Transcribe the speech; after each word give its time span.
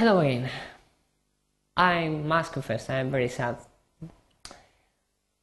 hello 0.00 0.20
again. 0.20 0.48
I 1.76 2.08
must 2.08 2.54
confess 2.54 2.88
I 2.88 3.00
am 3.00 3.10
very 3.10 3.28
sad 3.28 3.58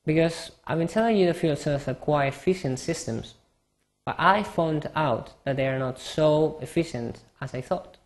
because 0.04 0.50
I've 0.66 0.80
been 0.80 0.88
telling 0.88 1.16
you 1.16 1.28
the 1.28 1.36
fuel 1.36 1.56
cells 1.56 1.88
are 1.88 1.94
quite 1.94 2.30
efficient 2.30 2.80
systems, 2.80 3.36
but 4.04 4.16
I 4.18 4.42
found 4.42 4.90
out 4.96 5.34
that 5.46 5.58
they 5.58 5.68
are 5.68 5.78
not 5.78 6.00
so 6.00 6.58
efficient 6.60 7.20
as 7.40 7.54
I 7.54 7.62
thought. 7.62 7.98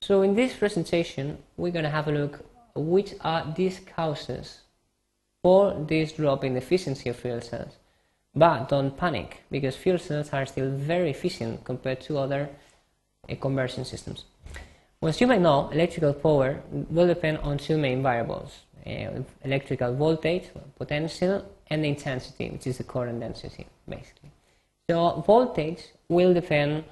So 0.00 0.22
in 0.22 0.36
this 0.36 0.54
presentation, 0.54 1.38
we're 1.56 1.72
going 1.72 1.90
to 1.90 1.98
have 1.98 2.06
a 2.06 2.12
look 2.12 2.46
which 2.76 3.14
are 3.22 3.52
these 3.56 3.80
causes 3.80 4.60
for 5.42 5.74
this 5.88 6.12
drop 6.12 6.44
in 6.44 6.56
efficiency 6.56 7.10
of 7.10 7.16
fuel 7.16 7.40
cells. 7.40 7.78
But 8.32 8.68
don't 8.68 8.96
panic, 8.96 9.42
because 9.50 9.74
fuel 9.74 9.98
cells 9.98 10.32
are 10.32 10.46
still 10.46 10.70
very 10.70 11.10
efficient 11.10 11.64
compared 11.64 12.00
to 12.02 12.18
other 12.18 12.50
uh, 13.28 13.34
conversion 13.34 13.84
systems. 13.84 14.24
As 15.06 15.20
you 15.20 15.26
may 15.26 15.38
know, 15.38 15.68
electrical 15.70 16.14
power 16.14 16.62
will 16.70 17.06
depend 17.06 17.38
on 17.38 17.58
two 17.58 17.76
main 17.76 18.02
variables, 18.02 18.60
uh, 18.86 19.22
electrical 19.44 19.94
voltage, 19.94 20.48
potential, 20.78 21.44
and 21.68 21.84
the 21.84 21.88
intensity, 21.88 22.48
which 22.48 22.66
is 22.66 22.78
the 22.78 22.84
current 22.84 23.20
density, 23.20 23.66
basically. 23.86 24.30
So 24.88 25.22
voltage 25.26 25.82
will 26.08 26.32
depend 26.32 26.84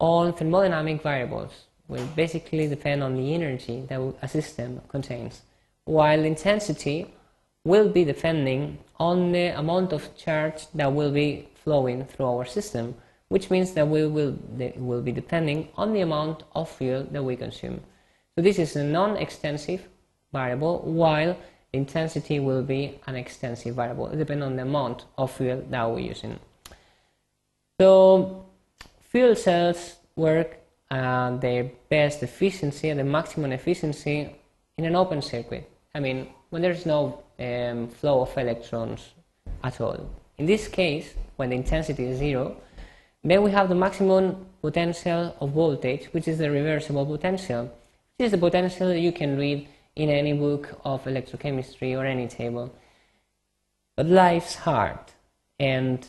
on 0.00 0.32
thermodynamic 0.32 1.02
variables, 1.02 1.52
will 1.86 2.06
basically 2.16 2.66
depend 2.66 3.02
on 3.02 3.16
the 3.16 3.32
energy 3.32 3.86
that 3.88 4.00
a 4.22 4.28
system 4.28 4.80
contains, 4.88 5.42
while 5.84 6.24
intensity 6.24 7.14
will 7.64 7.88
be 7.88 8.04
depending 8.04 8.78
on 8.98 9.30
the 9.30 9.56
amount 9.56 9.92
of 9.92 10.16
charge 10.16 10.66
that 10.74 10.92
will 10.92 11.12
be 11.12 11.48
flowing 11.62 12.06
through 12.06 12.26
our 12.26 12.44
system, 12.44 12.96
which 13.32 13.50
means 13.50 13.72
that 13.72 13.88
we 13.88 14.06
will, 14.06 14.36
will 14.76 15.00
be 15.00 15.10
depending 15.10 15.66
on 15.76 15.94
the 15.94 16.02
amount 16.02 16.42
of 16.54 16.68
fuel 16.68 17.02
that 17.12 17.24
we 17.24 17.34
consume. 17.34 17.80
So 18.34 18.42
this 18.42 18.58
is 18.58 18.76
a 18.76 18.84
non-extensive 18.84 19.88
variable, 20.34 20.80
while 20.80 21.38
intensity 21.72 22.40
will 22.40 22.62
be 22.62 23.00
an 23.06 23.16
extensive 23.16 23.74
variable. 23.74 24.08
It 24.08 24.18
depends 24.18 24.44
on 24.44 24.56
the 24.56 24.62
amount 24.62 25.06
of 25.16 25.30
fuel 25.32 25.64
that 25.70 25.90
we're 25.90 26.00
using. 26.00 26.38
So 27.80 28.44
fuel 29.00 29.34
cells 29.34 29.96
work 30.14 30.58
at 30.90 31.40
their 31.40 31.70
best 31.88 32.22
efficiency, 32.22 32.90
at 32.90 32.98
the 32.98 33.04
maximum 33.04 33.52
efficiency 33.52 34.36
in 34.76 34.84
an 34.84 34.94
open 34.94 35.22
circuit. 35.22 35.70
I 35.94 36.00
mean, 36.00 36.28
when 36.50 36.60
there's 36.60 36.84
no 36.84 37.24
um, 37.40 37.88
flow 37.88 38.20
of 38.20 38.36
electrons 38.36 39.14
at 39.64 39.80
all. 39.80 40.10
In 40.36 40.44
this 40.44 40.68
case, 40.68 41.14
when 41.36 41.48
the 41.48 41.56
intensity 41.56 42.04
is 42.04 42.18
zero, 42.18 42.56
then 43.24 43.42
we 43.42 43.50
have 43.52 43.68
the 43.68 43.74
maximum 43.74 44.46
potential 44.60 45.34
of 45.40 45.50
voltage, 45.50 46.06
which 46.12 46.26
is 46.26 46.38
the 46.38 46.50
reversible 46.50 47.06
potential. 47.06 47.70
This 48.18 48.26
is 48.26 48.32
the 48.32 48.38
potential 48.38 48.88
that 48.88 48.98
you 48.98 49.12
can 49.12 49.38
read 49.38 49.68
in 49.94 50.08
any 50.08 50.32
book 50.32 50.78
of 50.84 51.04
electrochemistry 51.04 51.96
or 51.96 52.04
any 52.04 52.26
table. 52.26 52.74
But 53.96 54.06
life's 54.06 54.54
hard, 54.54 54.98
and 55.60 56.06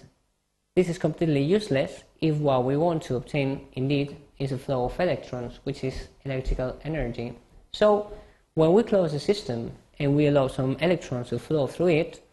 this 0.75 0.89
is 0.89 0.97
completely 0.97 1.43
useless 1.43 2.03
if 2.21 2.35
what 2.37 2.63
we 2.63 2.77
want 2.77 3.03
to 3.03 3.15
obtain 3.15 3.67
indeed 3.73 4.15
is 4.39 4.51
a 4.51 4.57
flow 4.57 4.85
of 4.85 4.99
electrons, 4.99 5.59
which 5.65 5.83
is 5.83 6.07
electrical 6.25 6.79
energy. 6.83 7.33
So, 7.73 8.11
when 8.55 8.73
we 8.73 8.83
close 8.83 9.11
the 9.11 9.19
system 9.19 9.71
and 9.99 10.15
we 10.15 10.27
allow 10.27 10.47
some 10.47 10.77
electrons 10.79 11.29
to 11.29 11.39
flow 11.39 11.67
through 11.67 11.87
it, 11.87 12.25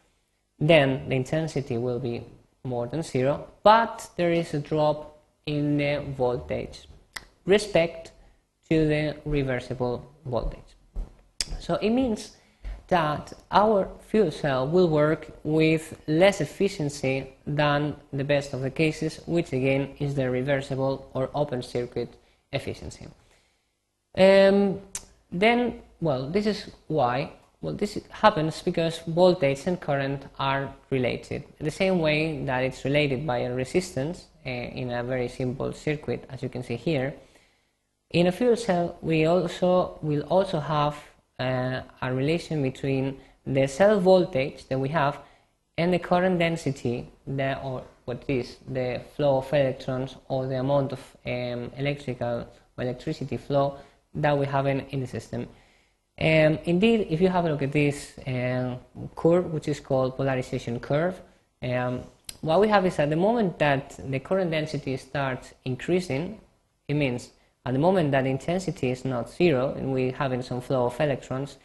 then 0.58 1.08
the 1.08 1.16
intensity 1.16 1.76
will 1.76 1.98
be 1.98 2.22
more 2.64 2.86
than 2.86 3.02
zero, 3.02 3.48
but 3.62 4.10
there 4.16 4.32
is 4.32 4.54
a 4.54 4.58
drop 4.58 5.18
in 5.46 5.78
the 5.78 6.04
voltage 6.16 6.86
respect 7.46 8.12
to 8.68 8.86
the 8.86 9.16
reversible 9.24 10.04
voltage. 10.24 10.70
So 11.58 11.74
it 11.76 11.90
means 11.90 12.36
that 12.88 13.32
our 13.50 13.88
fuel 14.08 14.30
cell 14.30 14.66
will 14.66 14.88
work 14.88 15.30
with 15.44 16.00
less 16.06 16.40
efficiency 16.40 17.32
than 17.46 17.96
the 18.12 18.24
best 18.24 18.52
of 18.52 18.60
the 18.60 18.70
cases, 18.70 19.20
which 19.26 19.52
again 19.52 19.94
is 19.98 20.14
the 20.14 20.28
reversible 20.30 21.08
or 21.14 21.30
open 21.34 21.62
circuit 21.62 22.08
efficiency. 22.52 23.06
Um, 24.18 24.80
then, 25.30 25.82
well, 26.00 26.28
this 26.28 26.46
is 26.46 26.70
why 26.88 27.32
well, 27.60 27.74
this 27.74 27.98
happens 28.10 28.62
because 28.62 29.00
voltage 29.06 29.66
and 29.66 29.80
current 29.80 30.24
are 30.38 30.72
related. 30.90 31.44
The 31.58 31.70
same 31.70 31.98
way 31.98 32.42
that 32.44 32.64
it's 32.64 32.84
related 32.84 33.26
by 33.26 33.38
a 33.38 33.54
resistance 33.54 34.26
uh, 34.46 34.50
in 34.50 34.90
a 34.90 35.02
very 35.02 35.28
simple 35.28 35.72
circuit, 35.72 36.24
as 36.30 36.42
you 36.42 36.48
can 36.48 36.62
see 36.62 36.76
here. 36.76 37.14
In 38.10 38.26
a 38.26 38.32
fuel 38.32 38.56
cell, 38.56 38.96
we 39.02 39.26
also 39.26 39.98
will 40.00 40.22
also 40.22 40.58
have 40.58 40.96
uh, 41.38 41.82
a 42.00 42.12
relation 42.12 42.62
between 42.62 43.20
the 43.46 43.66
cell 43.66 44.00
voltage 44.00 44.66
that 44.68 44.78
we 44.78 44.88
have 44.88 45.18
and 45.76 45.92
the 45.92 45.98
current 45.98 46.38
density, 46.38 47.08
that, 47.26 47.62
or 47.62 47.82
what 48.04 48.24
is 48.28 48.56
the 48.68 49.00
flow 49.16 49.38
of 49.38 49.52
electrons 49.52 50.16
or 50.28 50.46
the 50.46 50.58
amount 50.58 50.92
of 50.92 51.00
um, 51.26 51.70
electrical 51.76 52.46
electricity 52.78 53.36
flow 53.36 53.78
that 54.14 54.36
we 54.36 54.46
have 54.46 54.66
in, 54.66 54.80
in 54.90 55.00
the 55.00 55.06
system. 55.06 55.46
Um, 56.20 56.58
indeed, 56.64 57.06
if 57.08 57.20
you 57.20 57.28
have 57.28 57.46
a 57.46 57.48
look 57.48 57.62
at 57.62 57.72
this 57.72 58.12
um, 58.26 58.78
curve, 59.16 59.52
which 59.54 59.68
is 59.68 59.80
called 59.80 60.16
polarization 60.18 60.78
curve, 60.78 61.18
um, 61.62 62.02
what 62.42 62.60
we 62.60 62.68
have 62.68 62.84
is 62.84 62.98
at 62.98 63.08
the 63.08 63.16
moment 63.16 63.58
that 63.58 63.98
the 64.10 64.18
current 64.18 64.50
density 64.50 64.96
starts 64.98 65.54
increasing, 65.64 66.38
it 66.88 66.94
means 66.94 67.30
at 67.64 67.72
the 67.72 67.78
moment 67.78 68.10
that 68.10 68.26
intensity 68.26 68.90
is 68.90 69.04
not 69.04 69.30
zero 69.30 69.74
and 69.74 69.92
we're 69.92 70.12
having 70.12 70.42
some 70.42 70.60
flow 70.60 70.86
of 70.86 71.00
electrons, 71.00 71.56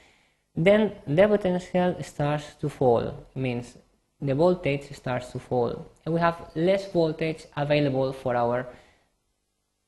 then 0.56 0.94
the 1.06 1.28
potential 1.28 1.96
starts 2.02 2.54
to 2.62 2.70
fall. 2.70 3.02
It 3.36 3.40
means 3.40 3.78
the 4.22 4.36
voltage 4.36 4.90
starts 4.94 5.32
to 5.34 5.40
fall 5.40 5.86
and 6.06 6.14
we 6.14 6.22
have 6.22 6.50
less 6.56 6.92
voltage 6.92 7.46
available 7.58 8.14
for 8.14 8.36
our 8.38 8.66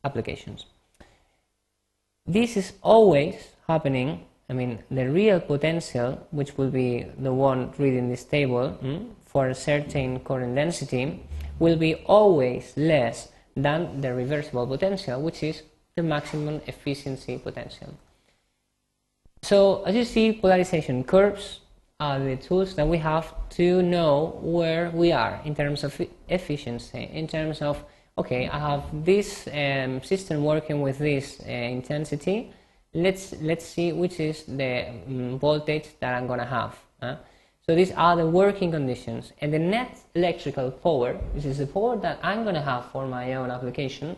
applications. 0.04 0.66
This 2.26 2.58
is 2.58 2.74
always 2.82 3.36
happening 3.66 4.26
I 4.50 4.54
mean, 4.54 4.80
the 4.90 5.10
real 5.10 5.40
potential, 5.40 6.26
which 6.32 6.58
will 6.58 6.70
be 6.70 7.06
the 7.20 7.34
one 7.34 7.74
reading 7.78 8.10
this 8.10 8.24
table, 8.24 8.78
mm, 8.82 9.10
for 9.26 9.50
a 9.50 9.56
certain 9.56 10.20
current 10.22 10.56
density, 10.56 11.22
will 11.60 11.76
be 11.76 11.96
always 12.06 12.74
less 12.78 13.30
than 13.56 14.02
the 14.02 14.14
reversible 14.14 14.66
potential, 14.66 15.22
which 15.22 15.44
is 15.44 15.64
the 15.96 16.04
maximum 16.04 16.62
efficiency 16.68 17.38
potential. 17.38 17.94
So, 19.42 19.84
as 19.84 19.96
you 19.96 20.06
see, 20.06 20.34
polarization 20.34 21.04
curves 21.04 21.60
are 22.00 22.20
the 22.20 22.36
tools 22.36 22.76
that 22.76 22.88
we 22.88 22.98
have 23.00 23.34
to 23.50 23.82
know 23.82 24.38
where 24.42 24.92
we 24.92 25.12
are 25.12 25.42
in 25.46 25.56
terms 25.56 25.84
of 25.84 26.00
efficiency, 26.30 27.10
in 27.12 27.28
terms 27.28 27.62
of, 27.62 27.84
okay, 28.18 28.48
I 28.48 28.60
have 28.60 28.84
this 29.04 29.48
um, 29.48 30.02
system 30.04 30.44
working 30.44 30.82
with 30.82 31.00
this 31.00 31.42
uh, 31.42 31.50
intensity, 31.50 32.54
let's 32.94 33.34
let's 33.42 33.66
see 33.66 33.92
which 33.92 34.20
is 34.20 34.44
the 34.44 34.90
um, 35.08 35.40
voltage 35.40 35.88
that 36.00 36.14
I'm 36.14 36.28
gonna 36.28 36.46
have. 36.46 36.76
So 37.70 37.76
these 37.76 37.92
are 37.92 38.16
the 38.16 38.26
working 38.26 38.72
conditions, 38.72 39.34
and 39.42 39.54
the 39.54 39.60
net 39.60 40.00
electrical 40.16 40.72
power, 40.72 41.16
which 41.34 41.44
is 41.44 41.58
the 41.58 41.68
power 41.68 41.98
that 41.98 42.18
I'm 42.24 42.46
gonna 42.46 42.62
have 42.62 42.86
for 42.92 43.06
my 43.06 43.34
own 43.34 43.52
application, 43.52 44.16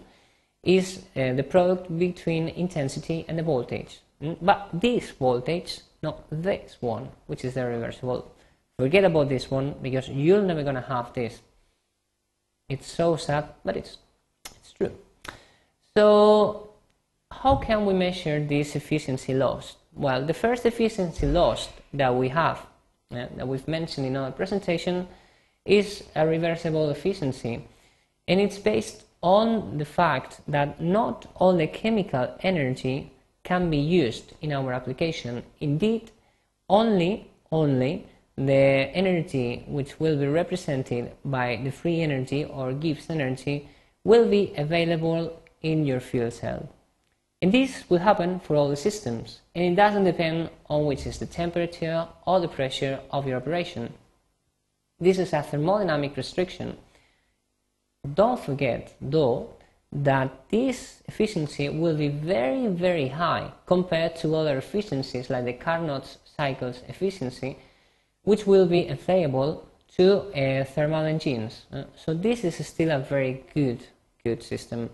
is 0.64 1.00
uh, 1.16 1.34
the 1.34 1.42
product 1.42 1.98
between 1.98 2.50
intensity 2.50 3.26
and 3.28 3.40
the 3.40 3.44
voltage. 3.44 4.02
Mm? 4.22 4.38
But 4.40 4.70
this 4.72 5.10
voltage, 5.10 5.80
not 6.04 6.26
this 6.30 6.78
one, 6.80 7.10
which 7.26 7.44
is 7.44 7.56
the 7.56 7.66
reversible. 7.66 8.32
Forget 8.78 9.04
about 9.04 9.30
this 9.30 9.50
one 9.50 9.76
because 9.82 10.08
you're 10.10 10.44
never 10.44 10.62
gonna 10.64 10.82
have 10.88 11.12
this. 11.14 11.42
It's 12.70 12.92
so 12.92 13.16
sad, 13.16 13.50
but 13.66 13.76
it's 13.76 13.98
it's 14.46 14.74
true. 14.74 14.92
So 15.98 16.69
how 17.32 17.56
can 17.56 17.86
we 17.86 17.94
measure 17.94 18.44
this 18.44 18.76
efficiency 18.76 19.34
loss? 19.34 19.76
Well, 19.94 20.26
the 20.26 20.34
first 20.34 20.66
efficiency 20.66 21.26
loss 21.26 21.70
that 21.94 22.14
we 22.16 22.30
have, 22.30 22.58
uh, 23.12 23.28
that 23.36 23.48
we've 23.48 23.68
mentioned 23.68 24.08
in 24.08 24.18
our 24.18 24.32
presentation, 24.32 25.08
is 25.66 26.04
a 26.16 26.28
reversible 26.28 26.90
efficiency. 26.90 27.66
And 28.28 28.40
it's 28.40 28.58
based 28.58 29.04
on 29.22 29.78
the 29.78 29.86
fact 29.86 30.42
that 30.48 30.82
not 30.82 31.26
all 31.36 31.56
the 31.56 31.68
chemical 31.68 32.36
energy 32.42 33.12
can 33.44 33.70
be 33.70 33.78
used 33.78 34.34
in 34.42 34.52
our 34.52 34.74
application. 34.74 35.44
Indeed, 35.60 36.12
only, 36.70 37.30
only 37.52 38.06
the 38.36 38.54
energy 39.04 39.64
which 39.68 40.00
will 40.00 40.18
be 40.18 40.28
represented 40.28 41.12
by 41.26 41.60
the 41.64 41.72
free 41.72 42.02
energy 42.02 42.46
or 42.46 42.74
Gibbs 42.74 43.10
energy 43.10 43.70
will 44.04 44.30
be 44.30 44.54
available 44.58 45.42
in 45.62 45.86
your 45.86 46.00
fuel 46.00 46.32
cell. 46.32 46.70
And 47.42 47.52
this 47.54 47.90
will 47.90 48.00
happen 48.00 48.40
for 48.42 48.56
all 48.56 48.68
the 48.68 48.76
systems, 48.76 49.40
and 49.56 49.64
it 49.64 49.76
doesn't 49.76 50.04
depend 50.04 50.50
on 50.70 50.86
which 50.86 51.06
is 51.06 51.20
the 51.20 51.26
temperature 51.26 52.08
or 52.26 52.42
the 52.42 52.50
pressure 52.50 53.00
of 53.12 53.28
your 53.28 53.38
operation. 53.38 53.94
This 55.00 55.18
is 55.18 55.32
a 55.32 55.38
thermodynamic 55.38 56.18
restriction. 56.18 56.78
Don't 58.14 58.40
forget, 58.40 58.94
though, 59.00 59.54
that 59.92 60.50
this 60.50 61.02
efficiency 61.08 61.70
will 61.70 61.96
be 61.96 62.10
very, 62.10 62.68
very 62.68 63.08
high 63.08 63.52
compared 63.66 64.18
to 64.18 64.36
other 64.36 64.58
efficiencies 64.58 65.30
like 65.30 65.46
the 65.46 65.54
Carnot 65.54 66.18
cycles 66.38 66.84
efficiency, 66.90 67.58
which 68.24 68.46
will 68.46 68.66
be 68.66 68.88
available 68.88 69.66
to 69.96 70.20
uh, 70.36 70.64
thermal 70.66 71.06
engines. 71.06 71.66
Uh, 71.72 71.84
so 71.96 72.14
this 72.14 72.44
is 72.44 72.68
still 72.68 72.92
a 72.92 73.00
very 73.00 73.44
good, 73.54 73.80
good 74.24 74.44
system. 74.44 74.90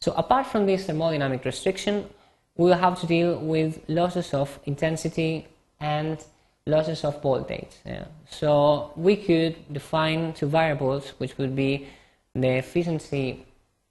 So 0.00 0.12
apart 0.12 0.46
from 0.46 0.66
this 0.66 0.86
thermodynamic 0.86 1.44
restriction, 1.44 2.08
we 2.56 2.66
will 2.66 2.78
have 2.78 3.00
to 3.00 3.06
deal 3.06 3.38
with 3.38 3.80
losses 3.88 4.34
of 4.34 4.58
intensity 4.64 5.46
and 5.80 6.22
losses 6.66 7.04
of 7.04 7.20
voltage. 7.22 7.70
Yeah. 7.84 8.04
So 8.30 8.92
we 8.96 9.16
could 9.16 9.56
define 9.72 10.32
two 10.34 10.46
variables, 10.46 11.08
which 11.18 11.38
would 11.38 11.56
be 11.56 11.88
the 12.34 12.58
efficiency 12.58 13.44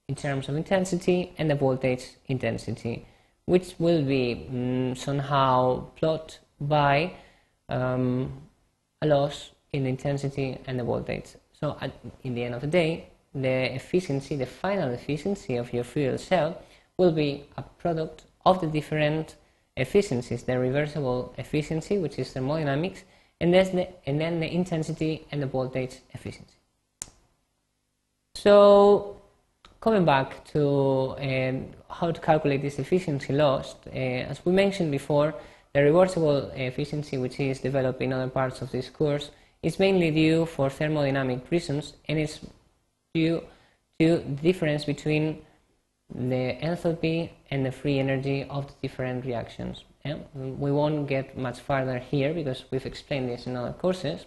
in 0.08 0.14
terms 0.14 0.48
of 0.48 0.56
intensity 0.56 1.32
and 1.38 1.50
the 1.50 1.54
voltage 1.54 2.04
intensity, 2.28 3.06
which 3.44 3.74
will 3.78 4.02
be 4.02 4.48
mm, 4.50 4.96
somehow 4.96 5.84
plotted 5.96 6.38
by 6.60 7.12
um, 7.68 8.32
a 9.02 9.06
loss 9.06 9.50
in 9.72 9.86
intensity 9.86 10.58
and 10.66 10.78
the 10.78 10.84
voltage. 10.84 11.34
So 11.52 11.76
at, 11.80 11.92
in 12.22 12.34
the 12.34 12.44
end 12.44 12.54
of 12.54 12.62
the 12.62 12.66
day, 12.66 13.08
the 13.34 13.74
efficiency, 13.74 14.36
the 14.36 14.46
final 14.46 14.90
efficiency 14.90 15.56
of 15.56 15.72
your 15.72 15.84
fuel 15.84 16.18
cell 16.18 16.60
will 16.96 17.12
be 17.12 17.44
a 17.56 17.62
product 17.62 18.24
of 18.44 18.60
the 18.60 18.66
different 18.66 19.36
efficiencies, 19.76 20.42
the 20.42 20.58
reversible 20.58 21.34
efficiency, 21.38 21.98
which 21.98 22.18
is 22.18 22.32
thermodynamics, 22.32 23.04
and, 23.40 23.54
the, 23.54 23.88
and 24.06 24.20
then 24.20 24.40
the 24.40 24.52
intensity 24.52 25.26
and 25.30 25.42
the 25.42 25.46
voltage 25.46 25.98
efficiency. 26.12 26.56
So 28.34 29.20
coming 29.80 30.04
back 30.04 30.44
to 30.46 31.14
um, 31.18 31.66
how 31.88 32.10
to 32.10 32.20
calculate 32.20 32.62
this 32.62 32.78
efficiency 32.78 33.32
loss, 33.32 33.76
uh, 33.86 33.90
as 34.30 34.44
we 34.44 34.52
mentioned 34.52 34.90
before, 34.90 35.34
the 35.72 35.82
reversible 35.82 36.50
efficiency, 36.54 37.18
which 37.18 37.38
is 37.38 37.60
developed 37.60 38.00
in 38.00 38.12
other 38.12 38.28
parts 38.28 38.62
of 38.62 38.70
this 38.72 38.90
course, 38.90 39.30
is 39.62 39.78
mainly 39.78 40.10
due 40.10 40.46
for 40.46 40.68
thermodynamic 40.68 41.50
reasons, 41.50 41.94
and 42.08 42.18
it's 42.18 42.40
to 43.18 43.42
the 43.98 44.18
difference 44.42 44.84
between 44.84 45.24
the 46.14 46.56
enthalpy 46.62 47.30
and 47.50 47.66
the 47.66 47.72
free 47.72 47.98
energy 47.98 48.44
of 48.48 48.66
the 48.68 48.74
different 48.82 49.24
reactions. 49.24 49.84
Yeah? 50.04 50.18
We 50.34 50.70
won't 50.72 51.06
get 51.08 51.36
much 51.36 51.60
farther 51.60 51.98
here 51.98 52.32
because 52.32 52.64
we've 52.70 52.86
explained 52.86 53.28
this 53.28 53.46
in 53.46 53.56
other 53.56 53.72
courses. 53.72 54.26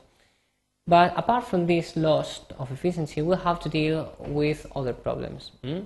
But 0.88 1.14
apart 1.18 1.46
from 1.46 1.68
this 1.68 1.96
loss 1.96 2.42
of 2.60 2.72
efficiency, 2.72 3.22
we'll 3.22 3.38
have 3.38 3.60
to 3.62 3.70
deal 3.70 4.14
with 4.20 4.66
other 4.76 4.94
problems. 4.94 5.52
Hmm? 5.64 5.82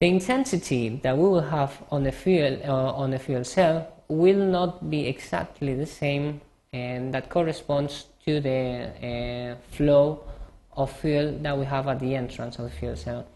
The 0.00 0.08
intensity 0.08 1.00
that 1.04 1.16
we 1.16 1.28
will 1.28 1.48
have 1.58 1.80
on 1.90 2.02
the 2.02 2.10
fuel 2.10 2.58
uh, 2.64 3.02
on 3.02 3.12
the 3.12 3.20
fuel 3.20 3.44
cell 3.44 3.86
will 4.08 4.44
not 4.56 4.90
be 4.90 5.06
exactly 5.06 5.74
the 5.74 5.86
same, 5.86 6.40
and 6.72 7.14
that 7.14 7.30
corresponds 7.30 8.06
to 8.24 8.40
the 8.40 8.90
uh, 9.10 9.54
flow 9.76 10.24
of 10.74 10.90
fuel 10.90 11.38
that 11.42 11.58
we 11.58 11.64
have 11.64 11.86
at 11.88 12.00
the 12.00 12.14
entrance 12.14 12.58
of 12.58 12.64
the 12.64 12.70
fuel 12.70 12.96
cell. 12.96 13.26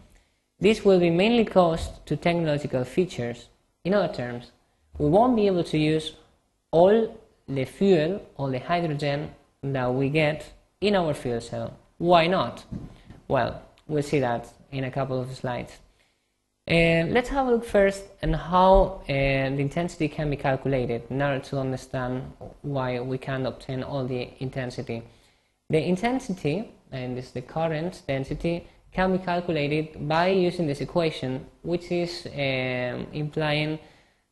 This 0.59 0.83
will 0.83 0.99
be 0.99 1.09
mainly 1.09 1.45
caused 1.45 2.05
to 2.07 2.17
technological 2.17 2.83
features. 2.83 3.49
In 3.83 3.93
other 3.93 4.13
terms, 4.13 4.51
we 4.97 5.09
won't 5.09 5.35
be 5.35 5.47
able 5.47 5.63
to 5.65 5.77
use 5.77 6.13
all 6.71 7.15
the 7.47 7.65
fuel, 7.65 8.21
all 8.37 8.49
the 8.49 8.59
hydrogen 8.59 9.31
that 9.61 9.93
we 9.93 10.09
get 10.09 10.51
in 10.81 10.95
our 10.95 11.13
fuel 11.13 11.41
cell. 11.41 11.77
Why 11.97 12.27
not? 12.27 12.65
Well, 13.27 13.61
we'll 13.87 14.03
see 14.03 14.19
that 14.19 14.51
in 14.71 14.83
a 14.83 14.91
couple 14.91 15.21
of 15.21 15.35
slides. 15.35 15.73
Uh, 16.69 17.07
let's 17.07 17.29
have 17.29 17.47
a 17.47 17.51
look 17.51 17.63
first 17.63 18.03
on 18.21 18.33
how 18.33 19.01
uh, 19.03 19.05
the 19.07 19.59
intensity 19.59 20.09
can 20.09 20.29
be 20.29 20.35
calculated 20.35 21.03
in 21.09 21.21
order 21.21 21.39
to 21.39 21.57
understand 21.57 22.33
why 22.61 22.99
we 22.99 23.17
can't 23.17 23.47
obtain 23.47 23.83
all 23.83 24.05
the 24.05 24.29
intensity. 24.39 25.01
The 25.69 25.81
intensity, 25.81 26.69
and 26.91 27.17
this 27.17 27.25
is 27.27 27.31
the 27.31 27.41
current 27.41 28.01
density, 28.07 28.67
can 28.91 29.11
be 29.11 29.23
calculated 29.23 30.07
by 30.07 30.27
using 30.27 30.67
this 30.67 30.81
equation, 30.81 31.45
which 31.61 31.91
is 31.91 32.25
um, 32.33 33.07
implying 33.13 33.79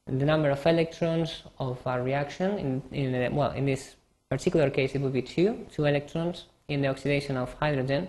the 0.07 0.25
number 0.25 0.49
of 0.49 0.65
electrons 0.65 1.43
of 1.59 1.79
a 1.85 2.01
reaction. 2.01 2.57
In, 2.57 2.81
in 2.91 3.35
well, 3.35 3.51
in 3.51 3.65
this 3.65 3.95
particular 4.29 4.69
case, 4.69 4.95
it 4.95 5.01
would 5.01 5.13
be 5.13 5.21
two, 5.21 5.65
two 5.71 5.85
electrons 5.85 6.45
in 6.67 6.81
the 6.81 6.87
oxidation 6.87 7.37
of 7.37 7.53
hydrogen. 7.59 8.07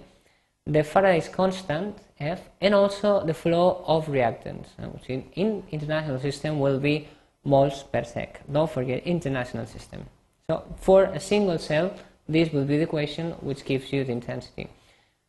The 0.67 0.83
Faraday's 0.83 1.29
constant 1.29 1.99
F, 2.19 2.41
and 2.61 2.75
also 2.75 3.25
the 3.25 3.35
flow 3.35 3.85
of 3.87 4.07
reactants, 4.07 4.69
uh, 4.79 4.89
which 4.89 5.09
in, 5.09 5.25
in 5.35 5.63
international 5.71 6.19
system 6.19 6.59
will 6.59 6.81
be 6.81 7.09
moles 7.45 7.83
per 7.85 8.03
sec. 8.03 8.41
Don't 8.51 8.71
forget 8.71 9.05
international 9.05 9.67
system. 9.67 10.07
So 10.49 10.65
for 10.77 11.05
a 11.05 11.21
single 11.21 11.59
cell, 11.59 11.95
this 12.29 12.53
will 12.53 12.65
be 12.65 12.77
the 12.77 12.85
equation 12.85 13.33
which 13.41 13.65
gives 13.65 13.93
you 13.93 14.05
the 14.05 14.13
intensity. 14.13 14.69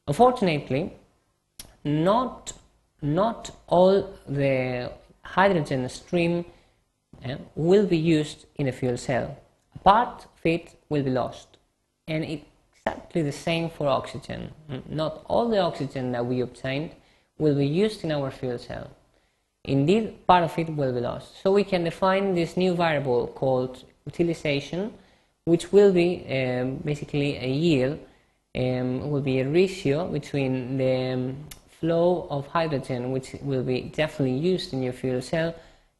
Unfortunately, 0.08 0.94
not, 1.84 2.54
not 3.02 3.52
all 3.68 4.14
the 4.28 4.92
hydrogen 5.22 5.88
stream 5.90 6.46
uh, 7.26 7.36
will 7.56 7.86
be 7.86 7.98
used 7.98 8.46
in 8.56 8.68
a 8.68 8.72
fuel 8.72 8.98
cell. 8.98 9.38
A 9.76 9.80
part 9.80 10.26
of 10.26 10.46
it 10.46 10.80
will 10.90 11.04
be 11.04 11.12
lost. 11.12 11.58
And 12.08 12.24
it's 12.24 12.46
exactly 12.74 13.22
the 13.22 13.32
same 13.32 13.70
for 13.70 13.88
oxygen. 13.88 14.52
Not 14.90 15.24
all 15.28 15.50
the 15.50 15.60
oxygen 15.60 16.12
that 16.14 16.26
we 16.26 16.42
obtained 16.42 16.92
will 17.38 17.56
be 17.56 17.68
used 17.68 18.04
in 18.04 18.12
our 18.12 18.32
fuel 18.32 18.58
cell. 18.58 18.90
Indeed, 19.66 20.26
part 20.26 20.44
of 20.44 20.58
it 20.58 20.70
will 20.70 20.94
be 20.94 21.02
lost. 21.02 21.42
So 21.42 21.52
we 21.52 21.66
can 21.66 21.84
define 21.84 22.34
this 22.34 22.56
new 22.56 22.74
variable 22.74 23.28
called 23.28 23.84
utilization, 24.06 24.94
which 25.48 25.72
will 25.72 25.94
be 25.94 26.10
um, 26.38 26.76
basically 26.84 27.38
a 27.38 27.48
yield, 27.48 27.98
um, 28.54 29.10
will 29.10 29.22
be 29.22 29.40
a 29.40 29.48
ratio 29.48 30.06
between 30.06 30.78
the 30.78 31.14
um, 31.14 31.38
flow 31.80 32.28
of 32.30 32.46
hydrogen, 32.48 33.14
which 33.14 33.34
will 33.42 33.64
be 33.64 33.80
definitely 34.02 34.38
used 34.38 34.74
in 34.74 34.84
your 34.84 34.92
fuel 34.92 35.22
cell, 35.22 35.56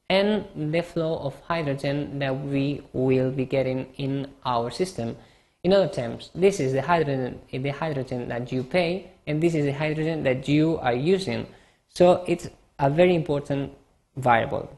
and 0.10 0.44
the 0.74 0.82
flow 0.82 1.18
of 1.20 1.34
hydrogen 1.48 2.20
that 2.20 2.38
we 2.38 2.82
will 2.92 3.32
be 3.32 3.46
getting 3.46 3.88
in 3.96 4.28
our 4.46 4.70
system. 4.70 5.16
In 5.64 5.72
other 5.72 5.88
terms, 5.88 6.30
this 6.36 6.60
is 6.60 6.74
the 6.74 6.82
hydrogen, 6.82 7.40
the 7.50 7.70
hydrogen 7.70 8.28
that 8.28 8.52
you 8.52 8.64
pay, 8.64 9.12
and 9.28 9.42
this 9.42 9.56
is 9.56 9.64
the 9.64 9.72
hydrogen 9.72 10.24
that 10.24 10.50
you 10.50 10.78
are 10.80 10.94
using. 10.94 11.48
So 11.88 12.26
it's 12.28 12.50
a 12.80 12.90
very 12.90 13.16
important 13.16 13.72
variable. 14.18 14.70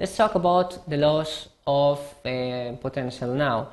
Let's 0.00 0.16
talk 0.16 0.34
about 0.34 0.90
the 0.90 0.96
loss 0.96 1.48
of 1.66 1.98
uh, 2.24 2.72
potential 2.80 3.34
now. 3.34 3.68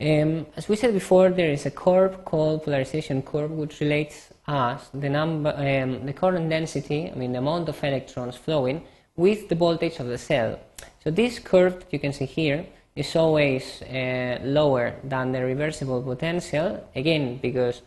Um, 0.00 0.46
as 0.56 0.68
we 0.68 0.76
said 0.76 0.94
before, 0.94 1.30
there 1.30 1.50
is 1.50 1.64
a 1.66 1.70
curve 1.70 2.24
called 2.24 2.64
polarization 2.64 3.22
curve, 3.22 3.52
which 3.52 3.80
relates 3.80 4.30
us 4.48 4.88
the 4.92 5.08
number, 5.08 5.50
um, 5.50 6.04
the 6.04 6.12
current 6.12 6.50
density, 6.50 7.10
I 7.10 7.14
mean 7.14 7.32
the 7.32 7.38
amount 7.38 7.68
of 7.68 7.82
electrons 7.84 8.36
flowing, 8.36 8.82
with 9.14 9.48
the 9.48 9.54
voltage 9.54 10.00
of 10.00 10.08
the 10.08 10.18
cell. 10.18 10.58
So 11.04 11.10
this 11.10 11.38
curve 11.38 11.84
you 11.90 12.00
can 12.00 12.12
see 12.12 12.24
here 12.24 12.66
is 12.96 13.14
always 13.14 13.82
uh, 13.82 14.38
lower 14.42 14.94
than 15.04 15.32
the 15.32 15.44
reversible 15.44 16.02
potential, 16.02 16.88
again 16.96 17.38
because 17.40 17.82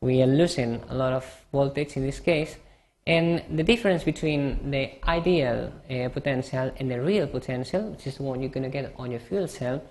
we 0.00 0.22
are 0.22 0.26
losing 0.26 0.82
a 0.90 0.94
lot 0.94 1.12
of 1.12 1.24
voltage 1.50 1.96
in 1.96 2.04
this 2.04 2.20
case, 2.20 2.56
and 3.08 3.42
the 3.56 3.62
difference 3.62 4.04
between 4.04 4.70
the 4.70 4.90
ideal 5.08 5.72
uh, 5.90 6.10
potential 6.10 6.70
and 6.76 6.90
the 6.90 7.00
real 7.00 7.26
potential, 7.26 7.82
which 7.92 8.06
is 8.06 8.18
the 8.18 8.22
one 8.22 8.42
you're 8.42 8.50
going 8.50 8.64
to 8.64 8.68
get 8.68 8.92
on 8.98 9.10
your 9.10 9.20
fuel 9.20 9.48
cell, 9.48 9.82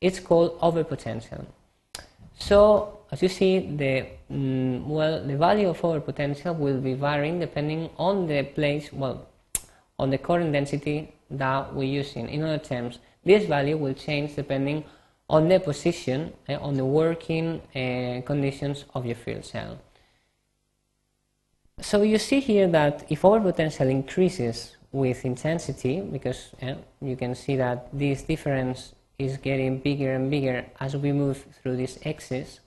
it's 0.00 0.18
called 0.18 0.58
overpotential. 0.60 1.44
So 2.38 3.00
as 3.12 3.22
you 3.22 3.28
see, 3.28 3.76
the 3.76 4.06
mm, 4.32 4.86
well, 4.86 5.22
the 5.22 5.36
value 5.36 5.68
of 5.68 5.80
overpotential 5.82 6.56
will 6.56 6.80
be 6.80 6.94
varying 6.94 7.38
depending 7.40 7.90
on 7.98 8.26
the 8.26 8.42
place, 8.42 8.90
well, 8.90 9.28
on 9.98 10.08
the 10.08 10.18
current 10.18 10.52
density 10.54 11.12
that 11.30 11.74
we're 11.74 11.92
using. 12.02 12.26
In 12.30 12.42
other 12.42 12.58
terms, 12.58 13.00
this 13.22 13.44
value 13.44 13.76
will 13.76 13.94
change 13.94 14.34
depending 14.34 14.82
on 15.28 15.48
the 15.48 15.60
position, 15.60 16.32
uh, 16.48 16.54
on 16.54 16.74
the 16.74 16.86
working 16.86 17.60
uh, 17.76 18.22
conditions 18.26 18.86
of 18.94 19.04
your 19.04 19.14
fuel 19.14 19.42
cell. 19.42 19.78
So 21.82 22.02
you 22.02 22.18
see 22.18 22.38
here 22.38 22.68
that 22.68 23.04
if 23.08 23.22
overpotential 23.22 23.90
increases 23.90 24.76
with 24.92 25.24
intensity, 25.24 26.00
because 26.00 26.50
uh, 26.62 26.74
you 27.00 27.16
can 27.16 27.34
see 27.34 27.56
that 27.56 27.88
this 27.92 28.22
difference 28.22 28.94
is 29.18 29.36
getting 29.36 29.78
bigger 29.78 30.14
and 30.14 30.30
bigger 30.30 30.64
as 30.78 30.96
we 30.96 31.10
move 31.10 31.44
through 31.60 31.76
this 31.76 31.98
axis. 32.06 32.60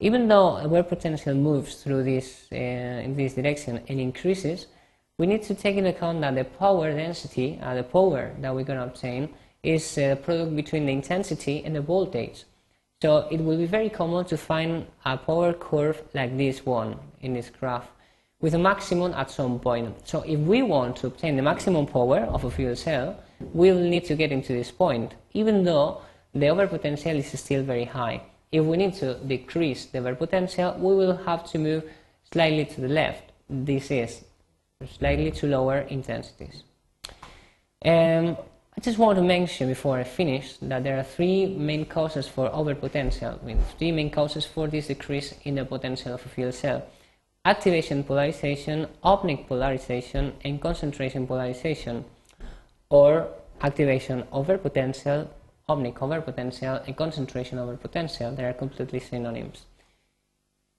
Even 0.00 0.26
though 0.26 0.66
wear 0.68 0.82
potential 0.82 1.34
moves 1.34 1.82
through 1.82 2.02
this 2.04 2.46
uh, 2.50 2.56
in 2.56 3.14
this 3.14 3.34
direction 3.34 3.82
and 3.88 4.00
increases, 4.00 4.68
we 5.18 5.26
need 5.26 5.42
to 5.42 5.54
take 5.54 5.76
into 5.76 5.90
account 5.90 6.22
that 6.22 6.34
the 6.34 6.44
power 6.44 6.90
density, 6.92 7.60
uh, 7.62 7.74
the 7.74 7.82
power 7.82 8.34
that 8.40 8.54
we're 8.54 8.64
going 8.64 8.78
to 8.78 8.86
obtain, 8.86 9.28
is 9.62 9.98
a 9.98 10.16
product 10.16 10.56
between 10.56 10.86
the 10.86 10.92
intensity 10.92 11.62
and 11.62 11.76
the 11.76 11.82
voltage. 11.82 12.44
So 13.02 13.28
it 13.30 13.40
will 13.40 13.58
be 13.58 13.66
very 13.66 13.90
common 13.90 14.24
to 14.26 14.38
find 14.38 14.86
a 15.04 15.18
power 15.18 15.52
curve 15.52 16.02
like 16.14 16.38
this 16.38 16.64
one 16.64 16.98
in 17.20 17.34
this 17.34 17.50
graph, 17.50 17.88
with 18.40 18.54
a 18.54 18.58
maximum 18.58 19.12
at 19.14 19.30
some 19.30 19.58
point. 19.60 20.08
So 20.08 20.22
if 20.22 20.38
we 20.40 20.62
want 20.62 20.96
to 20.96 21.08
obtain 21.08 21.36
the 21.36 21.42
maximum 21.42 21.86
power 21.86 22.20
of 22.20 22.44
a 22.44 22.50
fuel 22.50 22.76
cell, 22.76 23.22
we'll 23.52 23.78
need 23.78 24.04
to 24.06 24.14
get 24.14 24.32
into 24.32 24.52
this 24.52 24.70
point, 24.70 25.14
even 25.34 25.64
though 25.64 26.02
the 26.34 26.46
overpotential 26.46 27.16
is 27.16 27.38
still 27.38 27.62
very 27.62 27.84
high. 27.84 28.22
If 28.52 28.64
we 28.64 28.76
need 28.76 28.94
to 28.94 29.14
decrease 29.14 29.86
the 29.86 29.98
overpotential, 29.98 30.78
we 30.78 30.94
will 30.94 31.16
have 31.16 31.44
to 31.50 31.58
move 31.58 31.84
slightly 32.32 32.64
to 32.64 32.80
the 32.80 32.88
left. 32.88 33.32
This 33.48 33.90
is 33.90 34.24
slightly 34.98 35.30
to 35.32 35.46
lower 35.46 35.80
intensities. 35.80 36.62
Um, 37.84 38.36
I 38.76 38.80
just 38.80 38.98
want 38.98 39.18
to 39.18 39.22
mention 39.22 39.68
before 39.68 39.98
I 39.98 40.04
finish 40.04 40.56
that 40.62 40.84
there 40.84 40.98
are 40.98 41.02
three 41.02 41.46
main 41.46 41.84
causes 41.84 42.26
for 42.26 42.48
overpotential, 42.50 43.42
I 43.42 43.44
mean, 43.44 43.58
three 43.78 43.92
main 43.92 44.10
causes 44.10 44.46
for 44.46 44.68
this 44.68 44.86
decrease 44.86 45.34
in 45.44 45.56
the 45.56 45.64
potential 45.64 46.14
of 46.14 46.24
a 46.24 46.28
fuel 46.28 46.52
cell. 46.52 46.82
Activation 47.44 48.04
polarization, 48.04 48.86
ohmic 49.02 49.46
polarization, 49.46 50.34
and 50.44 50.60
concentration 50.60 51.26
polarization, 51.26 52.04
or 52.90 53.28
activation 53.62 54.22
overpotential, 54.32 55.26
ohmic 55.68 55.94
overpotential, 55.94 56.86
and 56.86 56.96
concentration 56.96 57.56
overpotential. 57.56 58.36
They 58.36 58.44
are 58.44 58.52
completely 58.52 59.00
synonyms. 59.00 59.64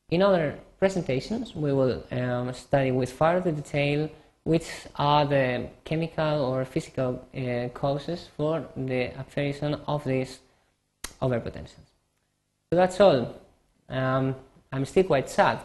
In 0.09 0.21
other 0.21 0.59
presentations, 0.77 1.55
we 1.55 1.73
will 1.73 2.03
um, 2.11 2.53
study 2.53 2.91
with 2.91 3.11
further 3.11 3.51
detail 3.51 4.09
which 4.43 4.67
are 4.95 5.25
the 5.25 5.67
chemical 5.83 6.45
or 6.45 6.65
physical 6.65 7.25
uh, 7.35 7.69
causes 7.69 8.27
for 8.35 8.67
the 8.75 9.05
appearance 9.19 9.77
of 9.87 10.03
these 10.03 10.39
overpotentials. 11.21 11.87
So 12.69 12.75
that's 12.75 12.99
all. 12.99 13.35
Um, 13.89 14.35
I'm 14.71 14.85
still 14.85 15.03
quite 15.03 15.29
sad, 15.29 15.59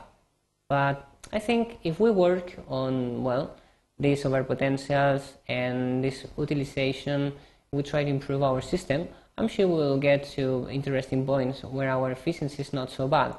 but 0.69 1.09
I 1.33 1.39
think 1.39 1.79
if 1.83 2.01
we 2.01 2.11
work 2.11 2.57
on, 2.69 3.23
well, 3.25 3.57
these 3.99 4.25
overpotentials 4.25 5.23
and 5.49 6.05
this 6.05 6.27
utilization, 6.37 7.33
we 7.73 7.83
try 7.83 8.05
to 8.05 8.11
improve 8.11 8.43
our 8.43 8.61
system, 8.61 9.09
I'm 9.39 9.49
sure 9.49 9.69
we'll 9.69 9.99
get 9.99 10.25
to 10.37 10.69
interesting 10.71 11.27
points 11.27 11.63
where 11.63 11.91
our 11.91 12.11
efficiency 12.11 12.63
is 12.63 12.73
not 12.73 12.91
so 12.91 13.07
bad. 13.09 13.35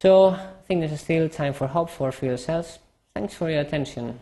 So 0.00 0.30
I 0.30 0.62
think 0.66 0.80
there's 0.80 1.00
still 1.00 1.28
time 1.28 1.52
for 1.52 1.66
hope 1.66 1.90
for 1.90 2.12
fuel 2.12 2.36
cells. 2.36 2.78
Thanks 3.14 3.34
for 3.34 3.50
your 3.50 3.60
attention. 3.60 4.20